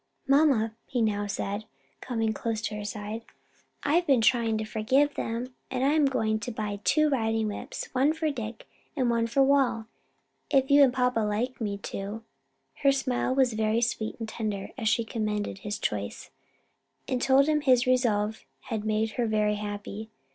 "Mamma," 0.27 0.73
he 0.87 0.99
now 0.99 1.27
said, 1.27 1.65
coming 2.01 2.33
close 2.33 2.59
to 2.61 2.75
her 2.75 2.83
side, 2.83 3.21
"I've 3.83 4.07
been 4.07 4.19
trying 4.21 4.57
to 4.57 4.65
forgive 4.65 5.13
them, 5.13 5.53
and 5.69 5.83
I'm 5.83 6.05
going 6.07 6.39
to 6.39 6.51
buy 6.51 6.79
two 6.83 7.07
riding 7.07 7.49
whips, 7.49 7.85
one 7.93 8.13
for 8.13 8.31
Dick, 8.31 8.67
and 8.95 9.11
one 9.11 9.27
for 9.27 9.43
Wal; 9.43 9.85
if 10.49 10.71
you 10.71 10.81
and 10.81 10.91
papa 10.91 11.19
like 11.19 11.61
me 11.61 11.77
to." 11.77 12.23
Her 12.81 12.91
smile 12.91 13.35
was 13.35 13.53
very 13.53 13.79
sweet 13.79 14.15
and 14.17 14.27
tender 14.27 14.71
as 14.75 14.89
she 14.89 15.03
commended 15.03 15.59
his 15.59 15.77
choice, 15.77 16.31
and 17.07 17.21
told 17.21 17.45
him 17.47 17.61
his 17.61 17.85
resolve 17.85 18.43
had 18.71 18.83
made 18.83 19.11
her 19.11 19.27
very 19.27 19.57
happy. 19.57 20.09